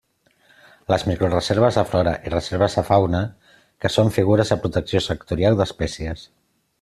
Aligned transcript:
Les 0.91 1.03
microreserves 1.09 1.77
de 1.79 1.83
flora 1.91 2.13
i 2.29 2.33
reserves 2.35 2.77
de 2.79 2.85
fauna 2.89 3.21
que 3.85 3.93
són 3.99 4.13
figures 4.19 4.55
de 4.55 4.61
protecció 4.65 5.07
sectorial 5.09 5.61
d'espècies. 5.61 6.25